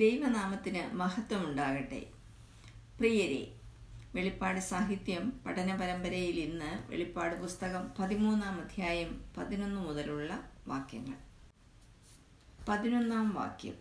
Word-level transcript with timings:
ദൈവനാമത്തിന് 0.00 0.94
മഹത്വമുണ്ടാകട്ടെ. 0.94 2.06
പ്രിയരെ 2.98 3.54
വെളിപ്പാട് 4.14 4.60
സാഹിത്യം 4.60 5.32
പഠന 5.46 5.76
പരമ്പരയിൽ 5.76 6.40
ഇന്ന് 6.40 6.90
വെളിപ്പാട് 6.90 7.40
പുസ്തകം 7.40 7.90
പതിമൂന്നാം 7.98 8.60
അധ്യായം 8.60 9.24
പതിനൊന്ന് 9.36 9.80
മുതലുള്ള 9.80 10.50
വാക്യങ്ങൾ. 10.66 11.14
പതിനൊന്നാം 12.68 13.34
വാക്യം. 13.34 13.74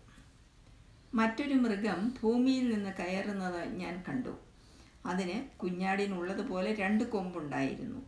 മറ്റൊരു 1.13 1.53
മൃഗം 1.53 2.13
ഭൂമിയിൽ 2.23 2.73
നിന്ന് 2.73 2.93
കയറുന്നത് 2.99 3.63
ഞാൻ 3.63 4.03
കണ്ടു. 4.07 4.39
അതിന് 5.05 5.57
കുഞ്ഞാടിനുള്ളതുപോലെ 5.57 6.73
രണ്ട് 6.73 7.03
കൊമ്പുണ്ടായിരുന്നു. 7.03 7.99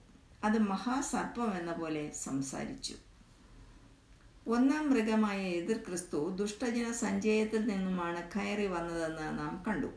അത് 0.43 0.57
മഹാസർപ്പം 0.57 1.57
എന്ന 1.57 1.71
പോലെ 1.71 2.11
സംസാരിച്ചു. 2.11 2.93
ഒന്നാം 4.47 4.91
മൃഗമായ 4.91 5.41
എതിർ 5.41 5.77
ക്രിസ്തു 5.77 6.29
ദുഷ്ടജന 6.29 6.91
സഞ്ചയത്തിൽ 6.91 7.65
നിന്നുമാണ് 7.65 8.29
കയറി 8.35 8.67
വന്നതെന്ന് 8.67 9.39
നാം 9.39 9.63
കണ്ടു. 9.67 9.87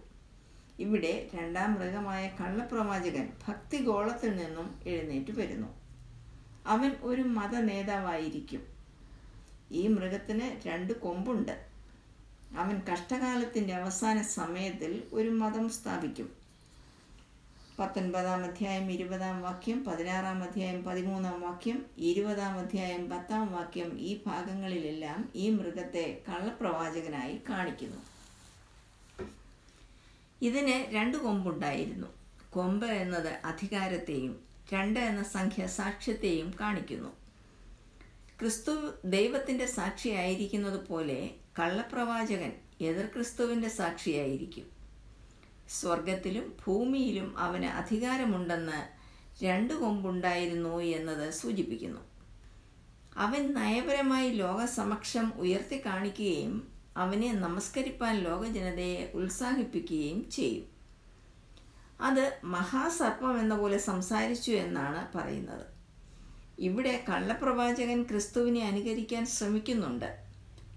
ഇവിടെ 0.79 1.31
രണ്ടാം 1.35 1.75
മൃഗമായ 1.75 2.37
കള്ളപ്രവാചകൻ 2.41 3.33
ഭക്തിഗോളത്തിൽ 3.49 4.37
നിന്നും 4.37 4.81
എഴുന്നേറ്റ് 4.87 5.31
വരുന്നു. 5.31 5.69
അവൻ 6.67 6.97
ഒരു 7.03 7.23
മത 7.23 7.55
നേതാവായിരിക്കും 7.55 8.67
ഈ 9.73 9.87
മൃഗത്തിന് 9.87 10.69
രണ്ട് 10.69 10.93
കൊമ്പുണ്ട്. 10.93 11.67
അവൻ 12.59 12.81
കഷ്ടകാലത്തിന്റെ 12.93 13.75
അവസാന 13.75 14.23
സമയത്തിൽ 14.23 15.03
ഒരു 15.13 15.29
മതം 15.29 15.69
സ്ഥാപിക്കും. 15.69 16.44
പത്തൊൻപതാം 17.79 18.45
അധ്യായം 18.45 18.91
ഇരുപതാം 18.91 19.43
വാക്യം 19.43 19.85
പതിനാറാം 19.85 20.43
അധ്യായം 20.43 20.85
പതിമൂന്നാം 20.85 21.41
വാക്യം 21.41 21.87
ഇരുപതാം 21.99 22.59
അധ്യായം 22.59 23.11
പത്താം 23.11 23.53
വാക്യം 23.53 24.01
ഈ 24.01 24.21
ഭാഗങ്ങളിലെല്ലാം 24.27 25.33
ഈ 25.35 25.51
മൃഗത്തെ 25.51 26.23
കള്ളപ്രവാചകനായി 26.29 27.41
കാണിക്കുന്നു. 27.49 27.97
ഇതിന് 30.43 30.95
രണ്ട് 30.95 31.17
കൊമ്പുണ്ടായിരുന്നു. 31.17 32.07
കൊമ്പ് 32.51 32.87
എന്നത് 32.87 33.41
അധികാരത്തെയും 33.45 34.45
രണ്ട് 34.73 35.01
എന്ന 35.01 35.23
സംഖ്യ 35.23 35.67
സാക്ഷ്യത്തെയും 35.67 36.55
കാണിക്കുന്നു. 36.61 37.09
ക്രിസ്തു 38.41 38.93
ദൈവത്തിന്റെ 39.05 39.67
സാക്ഷിയായിരിക്കുന്നത് 39.67 40.87
പോലെ 40.87 41.31
കള്ളപ്രവാചകൻ 41.59 42.53
എതിർ 42.81 43.07
ക്രിസ്തുവിന്റെ 43.07 43.69
സാക്ഷിയായിരിക്കും. 43.69 44.74
സ്വർഗത്തിലും 45.69 46.57
ഭൂമിയിലും 46.67 47.39
അവന് 47.39 47.65
അധികാരമുണ്ടെന്ന് 47.65 49.05
രണ്ടു 49.45 49.75
കൊമ്പുണ്ടായിരുന്നു 49.75 50.79
എന്നത് 50.79 51.31
സൂചിപ്പിക്കുന്നു. 51.31 52.01
അവൻ 53.17 53.55
നയപരമായി 53.55 54.31
ലോകസമക്ഷം 54.31 55.33
ഉയർത്തി 55.37 55.87
കാണിക്കുകയും 55.87 56.69
അവനെ 56.97 57.33
നമസ്കരിപ്പാൻ 57.33 58.19
ലോകജനതയെ 58.19 59.11
ഉത്സാഹിപ്പിക്കുകയും 59.15 60.31
ചെയ്യും. 60.31 60.75
അത് 62.01 62.39
മഹാസർപ്പം 62.45 63.41
എന്ന 63.41 63.57
പോലെ 63.57 63.79
സംസാരിച്ചു 63.79 64.53
എന്നാണ് 64.53 65.19
പറയുന്നത്. 65.19 65.67
ഇവിടെ 66.59 67.05
കള്ളപ്രവാചകൻ 67.09 68.03
ക്രിസ്തുവിനെ 68.03 68.67
അനുകരിക്കാൻ 68.67 69.27
ശ്രമിക്കുന്നുണ്ട്. 69.27 70.24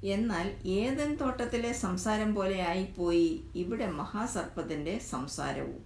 എന്നാൽ 0.04 0.56
ഏതൻ 0.66 1.16
തോട്ടത്തിലെ 1.16 1.74
സംസാരം 1.74 2.36
പോലെ 2.36 2.68
ആയിപ്പോയി 2.68 3.44
ഇവിടെ 3.56 3.88
മഹാസർപ്പത്തിന്റെ 3.88 5.00
സംസാരവും. 5.00 5.86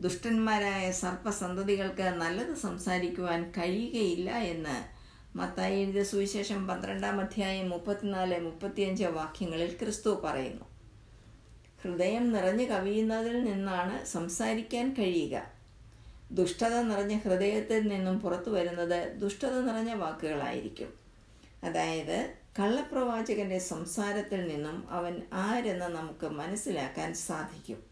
ദുഷ്ടന്മാരായ 0.00 0.90
സർപ്പസന്തതികൾക്ക് 0.90 2.02
നല്ലത് 2.02 2.54
സംസാരിക്കുവാൻ 2.54 3.52
കഴിയുകയില്ല 3.58 4.30
എന്ന് 4.30 4.98
മത്തായി 5.38 5.80
എഴുതിയ 5.80 6.04
സുവിശേഷം 6.04 6.66
പന്ത്രണ്ടാം 6.66 7.20
അധ്യായം 7.20 7.70
മുപ്പത്തിനാല് 7.70 8.40
മുപ്പത്തിയഞ്ച് 8.40 9.04
വാക്യങ്ങളിൽ 9.04 9.76
ക്രിസ്തു 9.82 10.20
പറയുന്നു. 10.24 10.64
ഹൃദയം 11.82 12.32
നിറഞ്ഞു 12.32 12.64
കവിയുന്നതിൽ 12.64 13.44
നിന്നാണ് 13.44 14.04
സംസാരിക്കാൻ 14.04 14.94
കഴിയുക. 14.98 15.42
ദുഷ്ടത 16.32 16.82
നിറഞ്ഞ 16.82 17.18
ഹൃദയത്തിൽ 17.18 17.88
നിന്നും 17.88 18.20
പുറത്തു 18.20 18.50
വരുന്നത് 18.50 19.16
ദുഷ്ടത 19.16 19.60
നിറഞ്ഞ 19.60 19.94
വാക്കുകളായിരിക്കും. 19.94 20.92
അതായത് 21.64 22.34
കള്ളപ്രവാചകന്റെ 22.58 23.58
സംസാരത്തിൽ 23.58 24.48
നിന്നും 24.48 24.90
അവൻ 24.90 25.22
ആരെന്ന് 25.32 25.86
നമുക്ക് 25.86 26.26
മനസ്സിലാക്കാൻ 26.26 27.14
സാധിക്കും. 27.14 27.82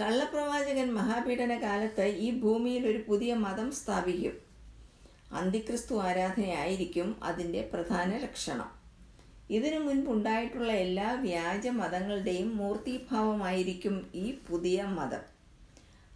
കള്ളപ്രവാചകൻ 0.00 0.92
മഹാപീഡന 0.92 1.62
കാലത്ത് 1.62 2.04
ഈ 2.04 2.40
ഭൂമിയിൽ 2.40 2.86
ഒരു 2.86 3.04
പുതിയ 3.08 3.34
മതം 3.34 3.72
സ്ഥാപിക്കും. 3.72 4.38
അന്തിക്രിസ്തു 5.32 6.02
ആരാധനയായിരിക്കും 6.02 7.24
അതിന്റെ 7.24 7.70
പ്രധാന 7.72 8.16
ലക്ഷണം. 8.16 8.70
ഇതിനു 9.50 9.78
മുൻപുണ്ടായിട്ടുള്ള 9.78 10.72
എല്ലാ 10.72 11.12
വ്യാജ 11.12 11.68
മതങ്ങളുടെയും 11.68 12.56
മൂർത്തിഭാവമായിരിക്കും 12.56 14.10
ഈ 14.14 14.38
പുതിയ 14.48 14.82
മതം. 14.82 15.20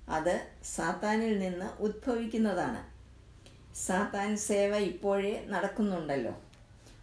അത് 0.09 0.49
സാത്താനിൽ 0.65 1.39
നിന്ന് 1.39 1.83
ഉദ്ഭവിക്കുന്നതാണ് 1.83 2.96
സാത്താൻ 3.85 4.37
സേവ 4.37 4.77
ഇപ്പോഴേ 4.77 5.45
നടക്കുന്നുണ്ടല്ലോ. 5.49 6.33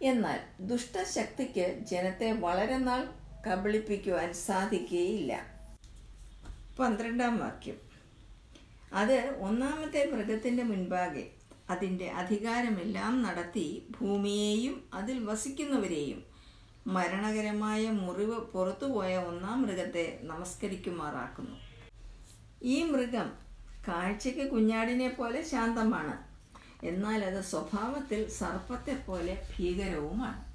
എന്നാൽ 0.02 0.40
ദുഷ്ടശക്തിക്ക് 0.60 1.78
ജനത്തെ 1.78 2.32
വളരെ 2.32 2.78
നാൾ 2.78 3.08
കബളിപ്പിക്കുവാൻ 3.46 4.34
സാധിക്കുകയില്ല. 4.34 5.46
പന്ത്രണ്ടാം 6.78 7.38
വാക്യം. 7.38 7.76
അത് 8.92 9.38
ഒന്നാമത്തെ 9.40 10.10
മൃഗത്തിന്റെ 10.12 10.62
മുൻപാകെ 10.62 11.30
അതിന്റെ 11.70 12.10
അധികാരമെല്ലാം 12.10 13.22
നടത്തി 13.22 13.86
ഭൂമിയെയും 14.00 14.88
അതിൽ 14.94 15.24
വസിക്കുന്നവരെയും 15.24 16.24
മരണകരമായ 16.86 17.90
മുറിവ് 17.90 18.40
പുറത്തുപോയ 18.40 19.16
ഒന്നാം 19.16 19.62
മൃഗത്തെ 19.62 20.18
നമസ്കരിക്കുമാറാക്കുന്നു. 20.22 21.56
ഈ 22.62 22.82
മൃഗം 22.82 23.32
കാഴ്ചയ്ക്ക് 23.88 24.50
കുഞ്ഞാടിനെ 24.50 25.08
പോലെ 25.08 25.42
ശാന്തമാണ്. 25.42 26.33
എന്നാൽ 26.84 27.24
അത് 27.24 27.44
സ്വഭാവത്തിൽ 27.44 28.28
സർപ്പത്തെ 28.28 28.94
പോലെ 29.06 29.42
ഭീകരവുമാണ്. 29.58 30.54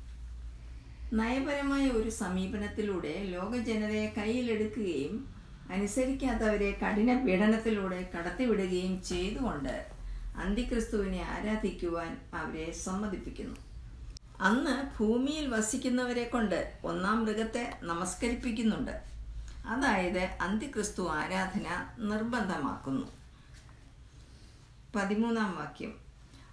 നയപരമായ 1.14 1.90
ഒരു 1.90 2.10
സമീപനത്തിലൂടെ 2.10 3.24
ലോകജനതയെ 3.24 4.14
കയ്യിലെടുക്കുകയും 4.18 5.34
അനുസരിക്കാത്തവരെ 5.72 6.80
കഠിന 6.84 7.26
പീഡനത്തിലൂടെ 7.26 8.10
കടത്തിവിടുകയും 8.18 9.04
ചെയ്തുകൊണ്ട് 9.04 9.88
അന്തിക്രിസ്തുവിനെ 10.38 11.22
ആരാധിക്കുവാൻ 11.22 12.22
അവരെ 12.34 12.72
സമ്മതിപ്പിക്കുന്നു. 12.72 13.56
അന്ന് 14.42 14.98
ഭൂമിയിൽ 15.00 15.48
വസിക്കുന്നവരെ 15.48 16.24
കൊണ്ട് 16.24 16.80
ഒന്നാം 16.84 17.26
മൃഗത്തെ 17.26 17.80
നമസ്കരിപ്പിക്കുന്നുണ്ട്. 17.84 19.04
അതായത് 19.68 20.20
അന്തിക്രിസ്തു 20.20 21.10
ആരാധന 21.10 21.88
നിർബന്ധമാക്കുന്നു. 22.00 23.08
പതിമൂന്നാം 24.96 25.56
വാക്യം. 25.56 26.09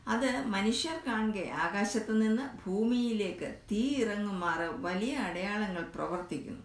അത് 0.09 0.47
മനുഷ്യർ 0.47 1.01
കാണുക 1.07 1.49
ആകാശത്തു 1.53 2.13
നിന്ന് 2.13 2.67
ഭൂമിയിലേക്ക് 2.67 3.61
തീ 3.73 4.05
ഇറങ്ങുമാറ് 4.05 4.61
വലിയ 4.61 5.17
അടയാളങ്ങൾ 5.17 5.83
പ്രവർത്തിക്കുന്നു. 5.83 6.63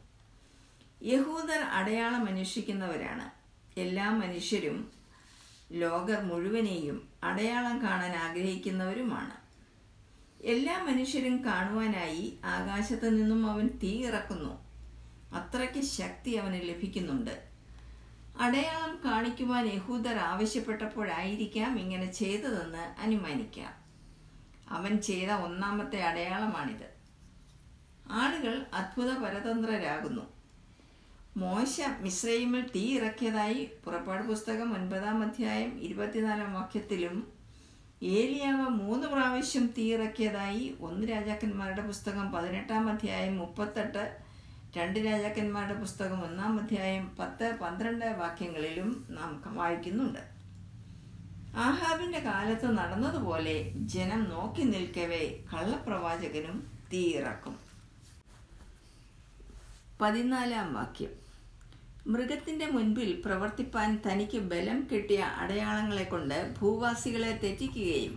യഹൂദർ 1.03 1.59
അടയാളം 1.59 2.27
അന്വേഷിക്കുന്നവരാണ്. 2.27 3.41
എല്ലാ 3.79 4.11
മനുഷ്യരും 4.11 4.91
ലോകർ 5.71 6.21
മുഴുവനെയും 6.21 7.09
അടയാളം 7.23 7.81
കാണാൻ 7.81 8.15
ആഗ്രഹിക്കുന്നവരുമാണ്. 8.15 9.41
എല്ലാ 10.43 10.83
മനുഷ്യരും 10.83 11.45
കാണുവാനായി 11.45 12.39
ആകാശത്തു 12.45 13.09
നിന്നും 13.09 13.49
അവൻ 13.51 13.67
തീ 13.83 14.05
ഇറക്കുന്നു. 14.05 14.71
അത്രയ്ക്ക് 15.33 15.81
ശക്തി 15.81 16.31
അവന് 16.31 16.69
ലഭിക്കുന്നുണ്ട്. 16.69 17.50
അടയാളം 18.41 18.93
കാണിക്കുവാൻ 19.05 19.65
യഹൂദർ 19.67 20.17
ആവശ്യപ്പെട്ടപ്പോഴായിരിക്കാം 20.31 21.79
ഇങ്ങനെ 21.79 22.07
ചെയ്തതെന്ന് 22.11 22.85
അനുമാനിക്കാം. 23.03 23.73
അവൻ 24.67 24.93
ചെയ്ത 24.99 25.31
ഒന്നാമത്തെ 25.47 25.99
അടയാളമാണിത്. 26.01 26.87
ആളുകൾ 28.21 28.65
അത്ഭുത 28.73 29.09
പരതന്ത്രരാകുന്നു 29.23 30.23
മോശ 31.37 31.75
മിശ്രയിമിൽ 32.01 32.63
തീ 32.75 32.81
ഇറക്കിയതായി 32.97 33.61
പുറപ്പാട് 33.83 34.23
പുസ്തകം 34.23 34.73
ഒൻപതാം 34.73 35.23
അധ്യായം 35.23 35.71
ഇരുപത്തിനാലാം 35.79 36.53
വാക്യത്തിലും 36.53 37.15
ഏലിയാവ് 38.17 38.65
മൂന്ന് 38.81 39.07
പ്രാവശ്യം 39.07 39.65
തീ 39.77 39.85
ഇറക്കിയതായി 39.93 40.65
ഒന്ന് 40.79 41.07
രാജാക്കന്മാരുടെ 41.07 41.81
പുസ്തകം 41.81 42.31
പതിനെട്ടാം 42.31 42.89
അധ്യായം 42.89 43.37
മുപ്പത്തെട്ട് 43.37 44.03
രണ്ട് 44.75 44.97
രാജാക്കന്മാരുടെ 45.05 45.73
പുസ്തകം 45.79 46.19
ഒന്നാം 46.23 46.59
അധ്യായം 46.59 47.15
പത്ത് 47.19 47.47
പന്ത്രണ്ട് 47.61 48.05
വാക്യങ്ങളിലും 48.05 48.89
നാം 49.09 49.31
വായിക്കുന്നുണ്ട്. 49.55 50.21
ആഹാബിന്റെ 51.57 52.19
കാലത്ത് 52.19 52.77
നടന്നതുപോലെ 52.77 53.55
ജനം 53.93 54.21
നോക്കി 54.29 54.61
നിൽക്കവേ 54.61 55.23
കള്ളപ്രവാചകനും 55.51 56.57
തീയിറക്കും. 56.93 57.55
പതിനാലാം 60.01 60.73
വാക്യം. 60.73 61.13
മൃഗത്തിന്റെ 62.07 62.67
മുൻപിൽ 62.67 63.21
പ്രവർത്തിപ്പാൻ 63.25 64.01
തനിക്ക് 64.05 64.37
ബലം 64.37 64.87
കിട്ടിയ 64.91 65.21
അടയാളങ്ങളെ 65.41 66.03
കൊണ്ട് 66.03 66.55
ഭൂവാസികളെ 66.59 67.39
തെറ്റിക്കുകയും 67.43 68.15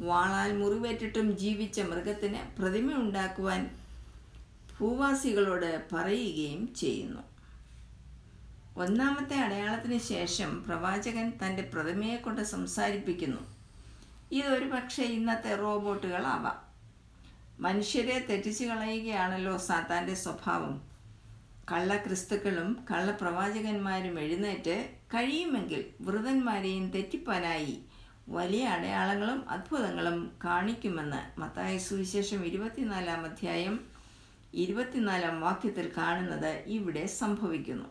വാളാൽ 0.00 0.52
മുറിവേറ്റിട്ടും 0.58 1.36
ജീവിച്ച 1.36 1.80
മൃഗത്തിന് 1.80 2.40
പ്രതിമ 2.58 2.88
ഉണ്ടാക്കുവാൻ 2.94 3.83
ഭൂവാസികളോട് 4.80 5.84
പറയുകയും 5.92 6.74
ചെയ്യുന്നു. 6.74 7.22
ഒന്നാമത്തെ 8.76 9.36
അടയാളത്തിന് 9.36 9.98
ശേഷം 9.98 10.64
പ്രവാചകൻ 10.64 11.32
തന്റെ 11.46 11.70
പ്രതിമയെ 11.74 12.16
കൊണ്ട് 12.16 12.42
സംസാരിപ്പിക്കുന്നു. 12.42 13.40
ഇതൊരു 14.32 14.64
പക്ഷേ 14.64 15.02
ഇന്നത്തെ 15.02 15.54
റോബോട്ടുകളാവാം. 15.54 16.64
മനുഷ്യരെ 17.60 18.26
തെറ്റിച്ചു 18.30 18.64
കളയുകയാണല്ലോ 18.64 19.56
സാത്താന്റെ 19.58 20.14
സ്വഭാവം. 20.14 20.94
കള്ള 21.72 21.96
ക്രിസ്തുക്കളും 21.96 22.86
കള്ളപ്രവാചകന്മാരും 22.90 24.20
എഴുന്നേറ്റ് 24.20 24.88
കഴിയുമെങ്കിൽ 25.14 25.84
വൃതന്മാരെയും 26.00 26.90
തെറ്റിപ്പാനായി 26.90 27.78
വലിയ 28.28 28.64
അടയാളങ്ങളും 28.66 29.50
അത്ഭുതങ്ങളും 29.50 30.32
കാണിക്കുമെന്ന് 30.44 31.40
മത്തായ 31.40 31.78
സുവിശേഷം 31.78 32.44
ഇരുപത്തിനാലാം 32.44 33.24
അധ്യായം 33.24 33.93
ഇരുപത്തിനാലാം 34.54 35.40
വാക്യത്തിൽ 35.40 35.92
കാണുന്നത് 35.96 36.64
ഇവിടെ 36.66 37.06
സംഭവിക്കുന്നു. 37.06 37.88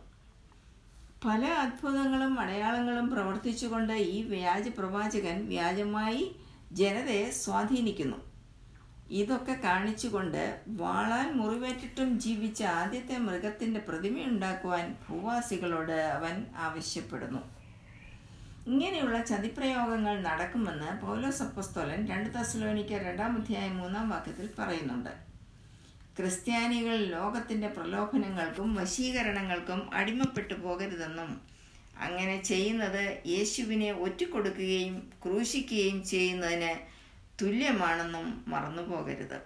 പല 1.26 1.44
അത്ഭുതങ്ങളും 1.44 2.40
അടയാളങ്ങളും 2.40 3.10
പ്രവർത്തിച്ചുകൊണ്ട് 3.10 3.92
ഈ 3.92 4.22
വ്യാജ 4.22 4.68
പ്രവാചകൻ 4.68 5.46
വ്യാജമായി 5.46 6.36
ജനതയെ 6.72 7.30
സ്വാധീനിക്കുന്നു. 7.30 8.16
ഇതൊക്കെ 9.10 9.54
കാണിച്ചുകൊണ്ട് 9.64 10.60
വാളാൽ 10.66 11.32
മുറിവേറ്റിട്ടും 11.32 12.20
ജീവിച്ച 12.20 12.62
ആദ്യത്തെ 12.62 13.18
മൃഗത്തിന്റെ 13.18 13.80
പ്രതിമയുണ്ടാക്കുവാൻ 13.80 14.96
ഭൂവാസികളോട് 15.08 15.92
അവൻ 15.92 16.44
ആവശ്യപ്പെടുന്നു. 16.56 17.42
ഇങ്ങനെയുള്ള 18.66 19.22
ചതിപ്രയോഗങ്ങൾ 19.22 20.22
നടക്കുമെന്ന് 20.22 21.00
പൗലോസപ്പസ്തോലൻ 21.06 22.06
രണ്ട് 22.06 22.30
തസ്ലോനിക്ക 22.38 22.92
രണ്ടാം 22.92 23.36
അധ്യായം 23.36 23.78
മൂന്നാം 23.78 24.08
വാക്യത്തിൽ 24.10 24.50
പറയുന്നുണ്ട്. 24.58 25.33
ക്രിസ്ത്യാനികൾ 26.18 26.96
ലോകത്തിന്റെ 26.96 27.68
പ്രലോഭനങ്ങൾക്കും 27.68 28.74
വശീകരണങ്ങൾക്കും 28.74 29.94
അടിമപ്പെട്ടു 29.94 30.54
പോകരുതെന്നും 30.54 31.40
അങ്ങനെ 31.98 32.42
ചെയ്യുന്നത് 32.42 33.22
യേശുവിനെ 33.26 33.92
ഒറ്റിക്കൊടുക്കുകയും 33.92 35.12
ക്രൂശിക്കുകയും 35.24 36.04
ചെയ്യുന്നതിന് 36.04 36.78
തുല്യമാണെന്നും 37.42 38.44
മറന്നുപോകരുത്. 38.48 39.40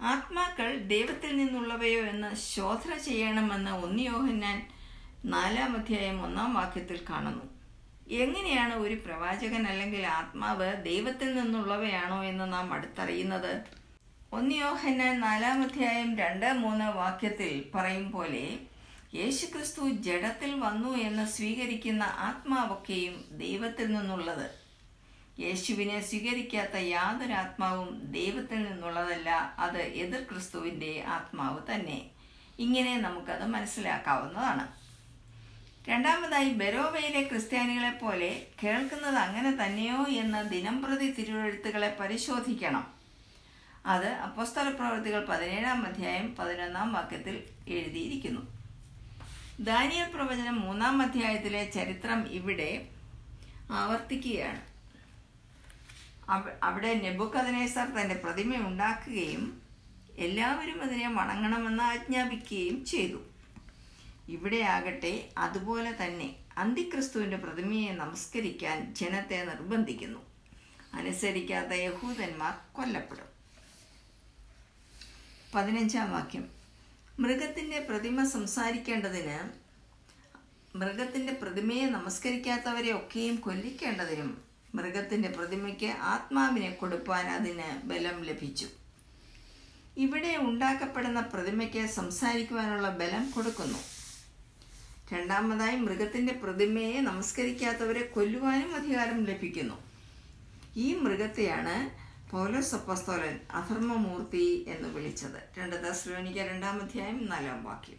ആത്മാക്കൾ 0.00 0.78
ദൈവത്തിൽ 0.78 1.36
നിന്നുള്ളവയോ 1.36 2.00
എന്ന് 2.00 2.36
ശോധന 2.36 2.96
ചെയ്യണമെന്ന് 2.96 3.70
ഒന്നിയോഹന്നാൻ 3.70 4.68
നാലാം 5.24 5.76
അധ്യായം 5.76 6.22
ഒന്നാം 6.22 6.54
വാക്യത്തിൽ 6.54 7.00
കാണുന്നു. 7.10 7.44
എങ്ങനെയാണ് 8.08 8.74
ഒരു 8.74 8.94
പ്രവാചകൻ 8.94 9.66
അല്ലെങ്കിൽ 9.66 10.06
ആത്മാവ് 10.06 10.84
ദൈവത്തിൽ 10.84 11.34
നിന്നുള്ളവയാണോ 11.34 12.24
എന്ന് 12.24 12.52
നാം 12.52 12.72
അടുത്തറിയുന്നത്? 12.72 13.77
ഒന്നിയോഹന്നാൻ 14.32 15.20
നാലാം 15.20 15.62
അധ്യായം 15.62 16.16
രണ്ട് 16.16 16.52
മൂന്ന് 16.52 16.84
വാക്യത്തിൽ 16.84 17.64
പറയും 17.74 18.10
പോലെ 18.10 18.58
യേശുക്രിസ്തു 19.14 19.88
ജഡത്തിൽ 19.88 20.60
വന്നു 20.60 20.96
എന്ന് 20.96 21.26
സ്വീകരിക്കുന്ന 21.26 22.02
ആത്മാവൊക്കെയും 22.02 23.24
ദൈവത്തിൽ 23.30 23.86
നിന്നുള്ളത്. 23.86 24.50
യേശുവിനെ 25.40 26.00
സ്വീകരിക്കാത്ത 26.00 26.76
യാതൊരു 26.76 27.32
ആത്മാവും 27.32 28.12
ദൈവത്തിൽ 28.12 28.62
നിന്നുള്ളതല്ല 28.62 29.30
അത് 29.58 29.78
എതിർ 29.78 30.22
ക്രിസ്തുവിന്റെ 30.22 31.04
ആത്മാവ് 31.06 31.74
തന്നെ. 31.74 32.10
ഇങ്ങനെ 32.58 33.00
നമുക്കത് 33.00 33.46
മനസ്സിലാക്കാവുന്നതാണ്. 33.46 34.68
രണ്ടാമതായി 35.90 36.48
ബെരോവയിലെ 36.48 37.22
ക്രിസ്ത്യാനികളെ 37.22 37.90
പോലെ 37.90 38.46
കേൾക്കുന്നത് 38.62 39.14
അങ്ങനെ 39.14 39.64
തന്നെയോ 39.64 40.06
എന്ന് 40.08 40.50
ദിനംപ്രതി 40.50 41.10
തിരുവഴുത്തുകളെ 41.12 41.96
പരിശോധിക്കണം. 42.00 42.97
അത് 43.88 44.06
അപ്പസ്തല 44.06 44.70
പ്രവൃത്തികൾ 44.70 45.24
പതിനേഴാം 45.24 45.86
അധ്യായം 45.86 46.36
പതിനൊന്നാം 46.36 46.92
വാക്യത്തിൽ 46.92 47.36
എഴുതിയിരിക്കുന്നു. 47.68 48.42
ദാനിയൽ 49.60 50.10
പ്രവചനം 50.14 50.60
മൂന്നാം 50.60 51.02
അധ്യായത്തിലെ 51.02 51.70
ചരിത്രം 51.70 52.26
ഇവിടെ 52.26 52.88
ആവർത്തിക്കുകയാണ്. 53.70 54.60
അവിടെ 56.62 56.94
നെബുക്കദനേസർ 56.94 57.86
തന്റെ 57.88 58.14
പ്രതിമ 58.24 58.56
ഉണ്ടാക്കുകയും 58.56 59.62
എല്ലാവരും 60.18 60.82
അതിനെ 60.82 61.08
വണങ്ങണമെന്ന് 61.08 61.82
ആജ്ഞാപിക്കുകയും 61.82 62.84
ചെയ്തു. 62.84 63.18
ഇവിടെ 64.28 64.60
ആകട്ടെ 64.76 65.28
അതുപോലെ 65.38 66.04
തന്നെ 66.04 66.28
അന്തിക്രിസ്തുവിന്റെ 66.58 67.36
പ്രതിമയെ 67.36 67.92
നമസ്കരിക്കാൻ 67.92 68.94
ജനത്തെ 68.94 69.44
നിർബന്ധിക്കുന്നു. 69.44 70.20
അനുസരിക്കാത്ത 70.94 71.72
യഹൂദന്മാർ 71.72 72.54
കൊല്ലപ്പെടും. 72.72 73.37
പതിനഞ്ചാം 75.54 76.10
വാക്യം. 76.12 76.44
മൃഗത്തിന്റെ 77.20 77.78
പ്രതിമ 77.80 78.24
സംസാരിക്കേണ്ടതിന് 78.24 79.38
മൃഗത്തിന്റെ 80.76 81.32
പ്രതിമയെ 81.32 81.86
നമസ്കരിക്കാത്തവരെ 81.86 82.90
ഒക്കെയും 82.96 83.36
കൊല്ലിക്കേണ്ടതിനും 83.36 84.30
മൃഗത്തിന്റെ 84.74 85.28
പ്രതിമയ്ക്ക് 85.28 85.86
ആത്മാവിനെ 85.86 86.70
കൊടുപ്പാൻ 86.70 87.26
അതിന് 87.26 87.86
ബലം 87.86 88.22
ലഭിച്ചു. 88.22 88.68
ഇവിടെ 89.96 90.36
ഉണ്ടാക്കപ്പെടുന്ന 90.36 91.20
പ്രതിമയ്ക്ക് 91.20 91.86
സംസാരിക്കുവാനുള്ള 91.86 92.88
ബലം 92.88 93.30
കൊടുക്കുന്നു. 93.30 93.80
രണ്ടാമതായി 95.12 95.76
മൃഗത്തിന്റെ 95.76 96.32
പ്രതിമയെ 96.32 97.00
നമസ്കരിക്കാത്തവരെ 97.00 98.02
കൊല്ലുവാനും 98.02 98.74
അധികാരം 98.74 99.24
ലഭിക്കുന്നു. 99.24 99.78
ഈ 100.76 100.94
മൃഗത്തെയാണ് 100.94 101.76
പൗലോസ് 102.30 102.74
അപ്പസ്തോലൻ 102.74 103.38
അധർമ്മമൂർത്തി 103.50 104.64
എന്ന് 104.68 104.88
വിളിച്ചത്. 104.88 105.58
രണ്ട് 105.58 105.76
ദശ്ലോനിക്ക 105.88 106.38
രണ്ടാം 106.38 106.82
അധ്യായം 106.82 107.26
നാലാം 107.26 107.64
വാക്യം. 107.64 107.96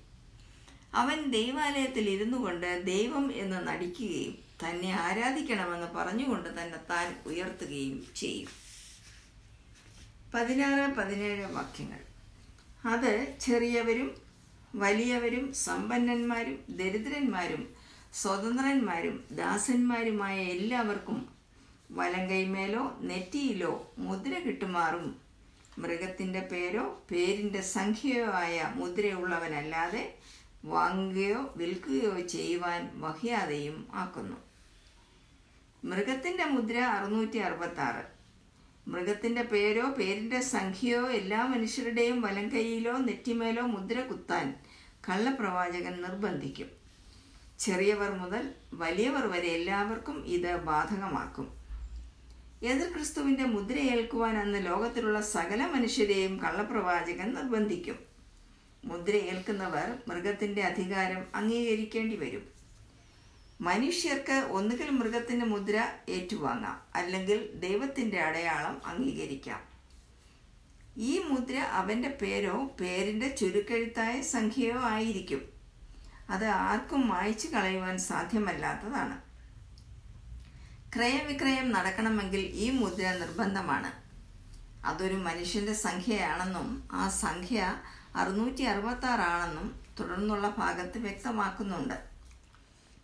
അവൻ 0.93 1.31
ദൈവാലയത്തിൽ 1.31 2.09
ഇരുന്നു 2.09 2.37
കൊണ്ട് 2.37 2.83
ദൈവം 2.85 3.33
എന്ന് 3.33 3.67
നടിക്കുകയും 3.67 4.37
തന്നെ 4.63 4.91
ആരാധിക്കണമെന്ന് 4.91 5.87
പറഞ്ഞുകൊണ്ട് 5.87 6.49
തന്നെ 6.49 6.77
താൻ 6.89 7.15
ഉയർത്തുകയും 7.25 8.07
ചെയ്യും. 8.15 8.49
പതിനാറ് 10.33 10.91
പതിനേഴ് 10.91 11.45
വാക്യങ്ങൾ. 11.45 11.99
അത് 12.85 13.35
ചെറിയവരും 13.41 14.21
വലിയവരും 14.75 15.53
സമ്പന്നന്മാരും 15.53 16.59
ദരിദ്രന്മാരും 16.69 17.75
സ്വതന്ത്രന്മാരും 18.13 19.23
ദാസന്മാരുമായ 19.31 20.37
എല്ലാവർക്കും 20.39 21.38
വലങ്കൈമേലോ 21.91 22.97
നെറ്റിയിലോ 23.01 23.91
മുദ്ര 23.97 24.39
കിട്ടുമാറും. 24.39 25.15
മൃഗത്തിന്റെ 25.77 26.39
പേരോ 26.39 27.03
പേരിന്റെ 27.11 27.61
സംഖ്യയോ 27.61 28.25
ആയ 28.25 28.73
മുദ്രയുള്ളവനല്ലാതെ 28.75 30.15
വാങ്ങുകയോ 30.65 31.53
വിൽക്കുകയോ 31.57 32.19
ചെയ്യുവാൻ 32.19 33.01
വഹിയാതെയും 33.01 33.87
ആക്കുന്നു. 33.93 34.37
മൃഗത്തിന്റെ 35.85 36.45
മുദ്ര 36.45 36.77
അറുന്നൂറ്റി 36.77 37.37
അറുപത്താറ് 37.37 38.19
മൃഗത്തിന്റെ 38.89 39.43
പേരോ 39.43 39.89
പേരിന്റെ 39.89 40.41
സംഖ്യയോ 40.41 41.09
എല്ലാ 41.09 41.45
മനുഷ്യരുടെയും 41.45 42.21
വലങ്കൈയിലോ 42.21 42.97
നെറ്റിമേലോ 42.97 43.61
മുദ്ര 43.61 44.01
കുത്താൻ 44.01 44.55
കള്ളപ്രവാചകൻ 45.09 46.01
നിർബന്ധിക്കും. 46.01 46.69
ചെറിയവർ 47.59 48.11
മുതൽ 48.11 48.53
വലിയവർ 48.73 49.27
വരെ 49.27 49.47
എല്ലാവർക്കും 49.47 50.25
ഇത് 50.25 50.55
ബാധകമാക്കും. 50.55 51.58
എതിർ 52.63 52.93
ക്രിസ്തുവിന്റെ 52.93 53.43
മുദ്രയേൽക്കുവാൻ 53.43 54.37
അന്ന് 54.37 54.65
ലോകത്തിലുള്ള 54.65 55.21
സകല 55.21 55.65
മനുഷ്യരെയും 55.65 56.41
കള്ളപ്രവാചകൻ 56.41 57.33
നിർബന്ധിക്കും. 57.33 57.99
മുദ്രയേൽക്കുന്നവർ 58.85 59.97
മൃഗത്തിന്റെ 60.07 60.61
അധികാരം 60.61 61.25
അംഗീകരിക്കേണ്ടി 61.35 62.15
വരും. 62.15 62.49
മനുഷ്യർക്ക് 63.61 64.31
ഒന്നുകിൽ 64.31 64.89
മൃഗത്തിന്റെ 64.89 65.45
മുദ്ര 65.45 65.89
ഏറ്റുവാങ്ങാം 66.09 66.81
അല്ലെങ്കിൽ 66.95 67.51
ദൈവത്തിന്റെ 67.53 68.19
അടയാളം 68.19 68.81
അംഗീകരിക്കാം. 68.85 69.61
ഈ 70.97 71.19
മുദ്ര 71.19 71.55
അവന്റെ 71.55 72.09
പേരോ 72.09 72.71
പേരിന്റെ 72.79 73.27
ചുരുക്കെഴുത്തായ 73.27 74.21
സംഖ്യയോ 74.21 74.79
ആയിരിക്കും. 74.79 75.49
അത് 76.29 76.45
ആർക്കും 76.45 77.07
മായ്ച്ചു 77.07 77.47
കളയുവാൻ 77.47 77.97
സാധ്യമല്ലാത്തതാണ്. 77.97 79.28
ക്രയവിക്രയം 80.95 81.71
നടക്കണമെങ്കിൽ 81.71 82.39
ഈ 82.39 82.69
മുദ്ര 82.69 83.11
നിർബന്ധമാണ്. 83.11 83.91
അതൊരു 84.85 85.15
മനുഷ്യന്റെ 85.15 85.73
സംഖ്യയാണെന്നും 85.73 86.89
ആ 86.91 87.09
സംഖ്യ 87.09 87.81
അറുന്നൂറ്റി 88.15 88.63
അറുപത്തി 88.63 89.05
ആറാണെന്നും 89.05 89.67
തുടർന്നുള്ള 89.99 90.55
ഭാഗത്ത് 90.57 90.97
വ്യക്തമാക്കുന്നുണ്ട്. 90.97 91.97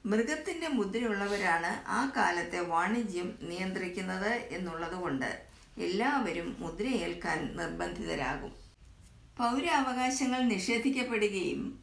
മൃഗത്തിന്റെ 0.06 0.68
മുദ്രയുള്ളവരാണ് 0.68 1.88
ആ 1.88 2.12
കാലത്തെ 2.18 2.60
വാണിജ്യം 2.60 3.38
നിയന്ത്രിക്കുന്നത് 3.42 4.34
എന്നുള്ളതുകൊണ്ട് 4.52 5.46
എല്ലാവരും 5.78 6.56
മുദ്രയേൽക്കാൻ 6.60 7.56
നിർബന്ധിതരാകും. 7.58 8.54
പൗരാവകാശങ്ങൾ 9.38 10.42
നിഷേധിക്കപ്പെടുകയും 10.42 11.80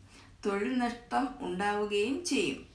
തൊഴിൽ 0.47 0.79
നഷ്ടം 0.79 1.29
ഉണ്ടാവുകയും 1.41 2.25
ചെയ്യും. 2.25 2.72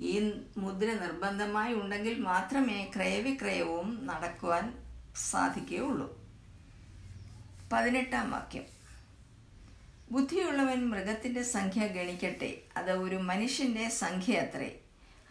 ഈ 0.00 0.40
മുദ്ര 0.56 0.86
നിർബന്ധമായി 0.86 1.74
ഉണ്ടെങ്കിൽ 1.74 2.18
മാത്രമേ 2.18 2.90
ക്രയവിക്രയവും 2.96 4.06
നടക്കുവാൻ 4.06 4.82
സാധിക്കുകയുള്ളൂ. 5.30 6.26
പതിനെട്ടാം 7.72 8.30
വാക്യം. 8.30 8.62
ബുദ്ധിയുള്ളവൻ 10.10 10.88
മൃഗത്തിന്റെ 10.88 11.42
സംഖ്യ 11.42 11.86
ഗണിക്കട്ടെ. 11.86 12.58
അത് 12.76 12.92
ഒരു 12.92 13.16
മനുഷ്യന്റെ 13.16 13.88
സംഖ്യ 13.88 14.34
അത്രേ 14.34 14.78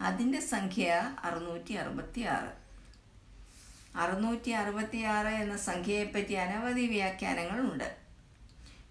അതിന്റെ 0.00 0.40
സംഖ്യ 0.40 1.14
അറുന്നൂറ്റി 1.22 1.72
അറുപത്തി 1.72 2.20
ആറ് 2.20 2.66
അറുന്നൂറ്റി 3.96 4.50
അറുപത്തി 4.50 4.98
ആറ് 4.98 5.26
എന്ന 5.26 5.56
സംഖ്യയെപ്പറ്റി 5.56 6.32
അനവധി 6.32 6.86
വ്യാഖ്യാനങ്ങളുണ്ട്. 6.86 7.96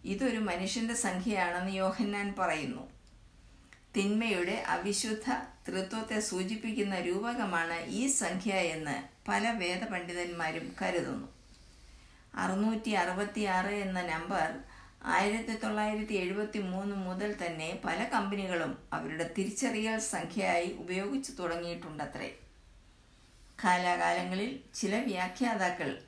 ഇതൊരു 0.05 0.37
മനുഷ്യന്റെ 0.37 0.93
സംഖ്യയാണെന്ന് 0.93 1.71
യോഹന്നാൻ 1.71 2.35
പറയുന്നു. 2.39 2.94
തിന്മയുടെ 3.95 4.53
അവിശുദ്ധ 4.53 5.27
തൃത്വത്തെ 5.67 6.19
സൂചിപ്പിക്കുന്ന 6.19 6.99
രൂപകമാണ് 6.99 7.85
ഈ 7.85 8.07
സംഖ്യ 8.07 8.53
എന്ന് 8.53 8.95
പല 9.27 9.51
വേദപണ്ഡിതന്മാരും 9.51 10.75
കരുതുന്നു. 10.81 11.27
അറുന്നൂറ്റി 12.35 12.91
അറുപത്തി 12.91 13.41
ആറ് 13.41 13.67
എന്ന 13.67 14.01
നമ്പർ 14.01 14.59
ആയിരത്തി 15.03 15.55
തൊള്ളായിരത്തി 15.55 16.13
എഴുപത്തി 16.13 16.59
മൂന്ന് 16.59 16.95
മുതൽ 16.95 17.35
തന്നെ 17.45 17.81
പല 17.85 18.03
കമ്പനികളും 18.13 18.77
അവരുടെ 18.93 19.29
തിരിച്ചറിയൽ 19.37 19.99
സംഖ്യയായി 19.99 20.75
ഉപയോഗിച്ചു 20.79 21.31
തുടങ്ങിയിട്ടുണ്ടത്രേ. 21.31 22.29
കാലാകാലങ്ങളിൽ 23.63 24.59
ചില 24.75 24.95
വ്യാഖ്യാതാക്കൾ 24.99 26.01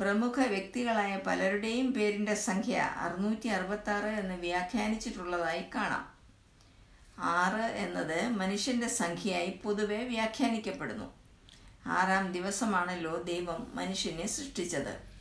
പ്രമുഖ 0.00 0.40
വ്യക്തികളായ 0.46 1.16
പലരുടെയും 1.16 1.92
പേരിന്റെ 1.92 2.34
സംഖ്യ 2.34 2.76
അറുന്നൂറ്റി 2.76 3.48
അറുപത്തി 3.48 3.90
ആറ് 3.90 4.12
എന്ന് 4.22 4.34
വ്യാഖ്യാനിച്ചിട്ടുള്ളതായി 4.34 5.64
കാണാം. 5.74 6.15
ആറ് 7.18 7.60
എന്നത് 7.60 8.28
മനുഷ്യന്റെ 8.28 8.88
സംഖ്യയായി 8.88 9.60
പൊതുവെ 9.64 10.04
വ്യാഖ്യാനിക്കപ്പെടുന്നു. 10.04 11.14
ആറാം 11.86 12.32
ദിവസമാണല്ലോ 12.32 13.22
ദൈവം 13.22 13.72
മനുഷ്യനെ 13.74 14.26
സൃഷ്ടിച്ചത്. 14.26 15.16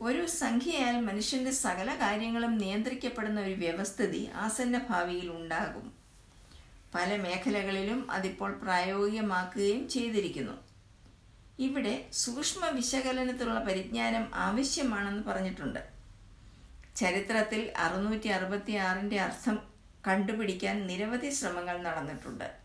ഒരു 0.00 0.26
സംഖ്യയാൽ 0.26 1.00
മനുഷ്യന്റെ 1.00 1.50
സകല 1.50 1.94
കാര്യങ്ങളും 1.94 2.58
നിയന്ത്രിക്കപ്പെടുന്ന 2.58 3.40
ഒരു 3.40 3.54
വ്യവസ്ഥിതി 3.54 4.30
ആസന്ന 4.34 4.86
ഭാവിയിൽ 4.90 5.30
ഉണ്ടാകും. 5.30 5.92
പല 6.94 7.16
മേഖലകളിലും 7.16 8.10
അതിപ്പോൾ 8.10 8.52
പ്രായോഗികമാക്കുകയും 8.52 9.88
ചെയ്തിരിക്കുന്നു. 9.88 10.52
ഇവിടെ 11.58 12.06
സൂക്ഷ്മ 12.12 12.66
വിശകലനത്തിലുള്ള 12.66 13.60
പരിജ്ഞാനം 13.60 14.30
ആവശ്യമാണെന്ന് 14.34 15.22
പറഞ്ഞിട്ടുണ്ട്. 15.22 15.88
ചരിത്രത്തിൽ 16.96 17.72
അറുന്നൂറ്റി 17.76 18.28
അറുപത്തി 18.28 18.72
ആറിന്റെ 18.72 19.20
അർത്ഥം 19.20 19.73
കണ്ടുപിടിക്കാൻ 20.06 20.86
നിരവധി 20.86 21.30
ശ്രമങ്ങൾ 21.30 21.82
നടന്നിട്ടുണ്ട്. 21.82 22.64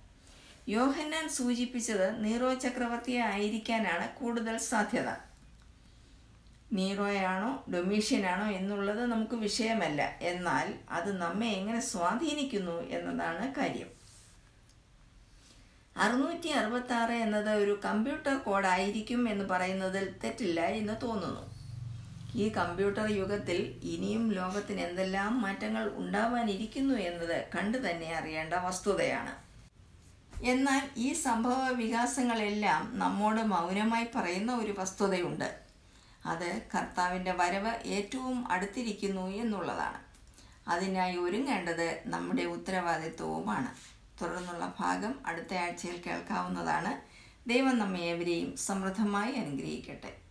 യോഹന്നാൻ 0.67 1.29
സൂചിപ്പിച്ചത് 1.29 2.23
നീറോ 2.23 2.53
ചക്രവർത്തിയെ 2.53 3.19
ആയിരിക്കാനാണ് 3.19 4.15
കൂടുതൽ 4.15 4.57
സാധ്യത. 4.57 5.09
നീറോയാണോ 6.73 7.65
ഡൊമീഷ്യനാണോ 7.73 8.47
എന്നുള്ളത് 8.51 9.05
നമുക്ക് 9.05 9.35
വിഷയമല്ല. 9.35 10.17
എന്നാൽ 10.21 10.73
അത് 10.89 11.21
നമ്മെ 11.21 11.47
എങ്ങനെ 11.47 11.79
സ്വാധീനിക്കുന്നു 11.79 12.81
എന്നതാണ് 12.81 13.55
കാര്യം. 13.55 13.99
അറുന്നൂറ്റി 15.97 16.47
അറുപത്തി 16.47 16.93
ആറ് 16.93 17.11
എന്നത് 17.11 17.49
ഒരു 17.49 17.79
കമ്പ്യൂട്ടർ 17.85 18.37
കോഡായിരിക്കും 18.37 19.29
എന്ന് 19.29 19.45
പറയുന്നതിൽ 19.45 20.19
തെറ്റില്ല 20.23 20.61
എന്ന് 20.61 20.93
തോന്നുന്നു. 21.03 21.58
ഈ 22.35 22.49
കമ്പ്യൂട്ടർ 22.49 23.11
യുഗത്തിൽ 23.11 23.79
ഇനിയും 23.83 24.31
ലോകത്തിന് 24.31 24.81
എന്തെല്ലാം 24.81 25.41
മാറ്റങ്ങൾ 25.41 25.91
ഉണ്ടാവാനിരിക്കുന്നു 25.95 26.95
എന്നത് 26.95 27.47
കണ്ടു 27.57 27.77
തന്നെ 27.77 28.15
അറിയേണ്ട 28.15 28.53
വസ്തുതയാണ്. 28.53 29.49
എന്നാൽ 30.43 30.89
ഈ 30.97 31.13
സംഭവ 31.13 31.69
വികാസങ്ങളെല്ലാം 31.69 32.99
നമ്മോട് 32.99 33.41
മൗനമായി 33.41 34.05
പറയുന്ന 34.15 34.55
ഒരു 34.55 34.75
വസ്തുതയുണ്ട്. 34.77 35.59
അത് 36.25 36.61
കർത്താവിന്റെ 36.75 37.31
വരവ് 37.31 37.75
ഏറ്റവും 37.85 38.51
അടുത്തിരിക്കുന്നു 38.51 39.27
എന്നുള്ളതാണ്. 39.27 40.01
അതിനായി 40.69 41.17
ഒരുങ്ങേണ്ടത് 41.17 42.01
നമ്മുടെ 42.05 42.43
ഉത്തരവാദിത്വവുമാണ്. 42.43 43.99
തുടർന്നുള്ള 44.21 44.73
ഭാഗം 44.79 45.15
അടുത്ത 45.25 45.53
ആഴ്ചയിൽ 45.53 46.01
കേൾക്കാവുന്നതാണ്. 46.05 47.01
ദൈവം 47.49 47.79
നമ്മെ 47.79 47.99
ഏവരെയും 47.99 48.57
സമൃദ്ധമായി 48.57 49.31
അനുഗ്രഹിക്കട്ടെ. 49.31 50.28